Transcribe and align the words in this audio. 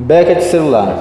Beckett 0.00 0.42
celular. 0.44 0.96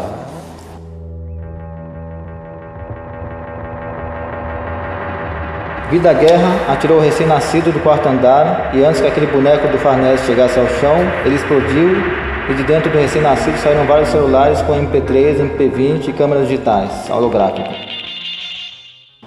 Vida 5.89 6.13
Guerra 6.13 6.60
atirou 6.70 6.97
o 6.97 7.01
recém-nascido 7.01 7.71
do 7.71 7.79
quarto 7.79 8.07
andar 8.07 8.71
e 8.73 8.83
antes 8.83 9.01
que 9.01 9.07
aquele 9.07 9.27
boneco 9.27 9.67
do 9.67 9.77
Farnese 9.77 10.25
chegasse 10.25 10.59
ao 10.59 10.67
chão, 10.67 10.96
ele 11.25 11.35
explodiu 11.35 11.96
e 12.49 12.54
de 12.54 12.63
dentro 12.63 12.91
do 12.91 12.97
recém-nascido 12.97 13.57
saíram 13.57 13.86
vários 13.86 14.09
celulares 14.09 14.62
com 14.62 14.73
MP3, 14.73 15.39
MP20 15.39 16.10
e 16.10 16.14
câmeras 16.14 16.48
digitais 16.48 17.10
holográficas. 17.10 17.76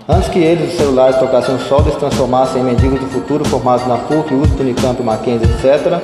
Antes 0.06 0.28
que 0.28 0.38
eles, 0.38 0.72
os 0.72 0.76
celulares, 0.76 1.16
tocassem 1.16 1.54
o 1.54 1.58
solo 1.58 1.88
e 1.88 1.92
se 1.92 1.98
transformassem 1.98 2.60
em 2.60 2.64
mendigos 2.64 3.00
do 3.00 3.06
futuro 3.06 3.44
formados 3.46 3.86
na 3.86 3.96
PUC, 3.96 4.34
USP, 4.34 4.60
Unicamp, 4.60 5.02
Mackenzie, 5.02 5.48
etc., 5.48 5.98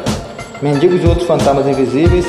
mendigos 0.63 1.01
de 1.01 1.07
outros 1.07 1.27
fantasmas 1.27 1.67
invisíveis, 1.67 2.27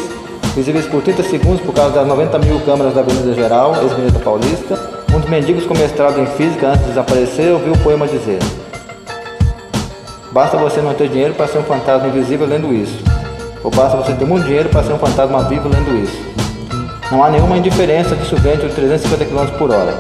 visíveis 0.56 0.86
por 0.86 1.02
30 1.02 1.24
segundos 1.24 1.62
por 1.62 1.74
causa 1.74 1.96
das 1.96 2.08
90 2.08 2.40
mil 2.40 2.60
câmeras 2.62 2.94
da 2.94 3.02
Avenida 3.02 3.34
Geral, 3.34 3.76
ex-Avenida 3.82 4.20
Paulista, 4.20 4.80
um 5.14 5.20
dos 5.20 5.30
mendigos 5.30 5.66
com 5.66 5.74
mestrado 5.74 6.20
em 6.20 6.26
física 6.26 6.68
antes 6.68 6.82
de 6.82 6.90
desaparecer 6.90 7.52
ouviu 7.52 7.74
o 7.74 7.78
poema 7.80 8.08
dizer 8.08 8.40
Basta 10.32 10.56
você 10.58 10.80
não 10.82 10.94
ter 10.94 11.10
dinheiro 11.10 11.34
para 11.34 11.48
ser 11.48 11.58
um 11.58 11.64
fantasma 11.64 12.08
invisível 12.08 12.48
lendo 12.48 12.74
isso. 12.74 13.04
Ou 13.64 13.70
basta 13.70 13.98
você 13.98 14.14
ter 14.14 14.24
muito 14.24 14.46
dinheiro 14.46 14.70
para 14.70 14.82
ser 14.82 14.94
um 14.94 14.98
fantasma 14.98 15.44
vivo 15.44 15.68
lendo 15.68 16.02
isso. 16.02 16.18
Não 17.12 17.22
há 17.22 17.30
nenhuma 17.30 17.58
indiferença 17.58 18.16
de 18.16 18.36
vento 18.36 18.66
de 18.66 18.74
350 18.74 19.26
km 19.26 19.58
por 19.58 19.70
hora. 19.72 19.94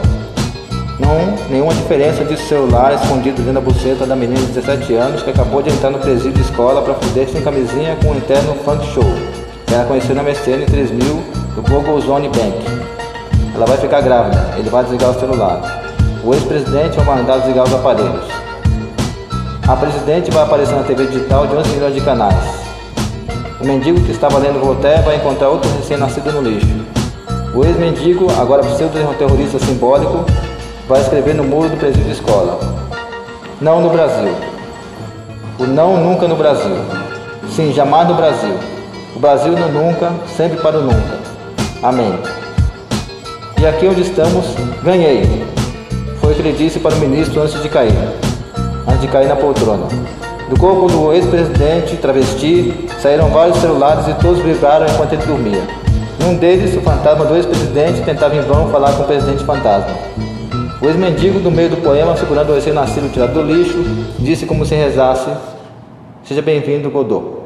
Não 0.97 1.49
nenhuma 1.49 1.73
diferença 1.73 2.23
de 2.23 2.37
celular 2.37 2.93
escondido 2.93 3.41
dentro 3.41 3.53
da 3.55 3.61
buceta 3.61 4.05
da 4.05 4.15
menina 4.15 4.39
de 4.39 4.53
17 4.53 4.93
anos 4.93 5.21
que 5.21 5.31
acabou 5.31 5.61
de 5.61 5.69
entrar 5.69 5.89
no 5.89 5.99
presídio 5.99 6.31
de 6.31 6.41
escola 6.41 6.81
para 6.81 6.93
fuder 6.93 7.27
sem 7.27 7.41
camisinha 7.41 7.97
com 8.01 8.11
um 8.11 8.15
interno 8.15 8.55
funk 8.63 8.85
show. 8.93 9.40
Ela 9.73 9.85
conheceu 9.85 10.13
na 10.13 10.21
MSN 10.21 10.65
3000 10.69 10.99
do 11.55 11.61
Google 11.61 12.01
Zone 12.01 12.27
Bank. 12.27 12.65
Ela 13.55 13.65
vai 13.65 13.77
ficar 13.77 14.01
grávida, 14.01 14.53
ele 14.57 14.69
vai 14.69 14.83
desligar 14.83 15.11
o 15.11 15.19
celular. 15.19 15.61
O 16.25 16.33
ex-presidente 16.33 16.97
vai 16.97 17.17
mandar 17.17 17.37
desligar 17.37 17.63
os 17.63 17.73
aparelhos. 17.73 18.25
A 19.65 19.75
presidente 19.77 20.29
vai 20.29 20.43
aparecer 20.43 20.75
na 20.75 20.83
TV 20.83 21.05
digital 21.05 21.47
de 21.47 21.55
11 21.55 21.69
milhões 21.69 21.93
de 21.93 22.01
canais. 22.01 22.35
O 23.61 23.65
mendigo 23.65 24.01
que 24.01 24.11
estava 24.11 24.39
lendo 24.39 24.59
Voltaire 24.59 25.03
vai 25.03 25.15
encontrar 25.15 25.47
outro 25.47 25.71
recém-nascido 25.77 26.33
no 26.33 26.41
lixo. 26.41 26.67
O 27.55 27.63
ex-mendigo, 27.63 28.27
agora 28.41 28.63
pseudo-terrorista 28.63 29.57
simbólico, 29.57 30.25
vai 30.85 30.99
escrever 30.99 31.33
no 31.33 31.45
muro 31.45 31.69
do 31.69 31.77
presídio 31.77 32.11
escola. 32.11 32.59
Não 33.61 33.79
no 33.79 33.89
Brasil. 33.89 34.35
O 35.57 35.63
não 35.63 35.95
nunca 35.95 36.27
no 36.27 36.35
Brasil. 36.35 36.75
Sim, 37.49 37.71
jamais 37.71 38.09
no 38.09 38.15
Brasil. 38.15 38.80
O 39.15 39.19
Brasil 39.19 39.51
no 39.53 39.67
nunca, 39.69 40.11
sempre 40.35 40.57
para 40.59 40.77
o 40.77 40.81
nunca. 40.81 41.19
Amém. 41.83 42.13
E 43.59 43.65
aqui 43.65 43.87
onde 43.87 44.01
estamos, 44.01 44.45
ganhei. 44.83 45.45
Foi 46.19 46.31
o 46.31 46.35
que 46.35 46.41
ele 46.41 46.57
disse 46.57 46.79
para 46.79 46.95
o 46.95 46.99
ministro 46.99 47.41
antes 47.41 47.61
de 47.61 47.69
cair, 47.69 47.93
antes 48.87 49.01
de 49.01 49.07
cair 49.07 49.27
na 49.27 49.35
poltrona. 49.35 49.87
Do 50.49 50.59
corpo 50.59 50.87
do 50.87 51.13
ex-presidente 51.13 51.95
travesti 51.97 52.87
saíram 53.01 53.29
vários 53.29 53.57
celulares 53.57 54.07
e 54.07 54.13
todos 54.15 54.41
vibraram 54.43 54.85
enquanto 54.85 55.13
ele 55.13 55.25
dormia. 55.25 55.61
Num 56.19 56.35
deles, 56.35 56.75
o 56.75 56.81
fantasma 56.81 57.25
do 57.25 57.35
ex-presidente 57.35 58.01
tentava 58.01 58.35
em 58.35 58.41
vão 58.41 58.69
falar 58.69 58.93
com 58.93 59.03
o 59.03 59.07
presidente 59.07 59.43
fantasma. 59.43 59.95
O 60.81 60.85
ex-mendigo, 60.87 61.39
do 61.39 61.51
meio 61.51 61.69
do 61.69 61.77
poema, 61.77 62.17
segurando 62.17 62.51
o 62.51 62.55
recém-nascido 62.55 63.11
tirado 63.13 63.33
do 63.33 63.41
lixo, 63.41 63.77
disse 64.19 64.45
como 64.45 64.65
se 64.65 64.75
rezasse: 64.75 65.29
Seja 66.23 66.41
bem-vindo, 66.41 66.89
Godot. 66.89 67.40